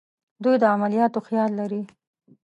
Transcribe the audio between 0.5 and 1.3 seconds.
د عملیاتو